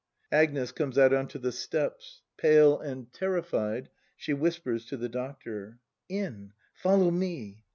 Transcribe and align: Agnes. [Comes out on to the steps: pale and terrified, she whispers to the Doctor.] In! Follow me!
Agnes. 0.31 0.71
[Comes 0.71 0.97
out 0.97 1.13
on 1.13 1.27
to 1.27 1.37
the 1.37 1.51
steps: 1.51 2.23
pale 2.35 2.79
and 2.79 3.13
terrified, 3.13 3.91
she 4.15 4.33
whispers 4.33 4.83
to 4.87 4.97
the 4.97 5.07
Doctor.] 5.09 5.77
In! 6.09 6.53
Follow 6.73 7.11
me! 7.11 7.61